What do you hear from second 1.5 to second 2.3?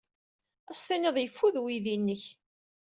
weydi-nnek.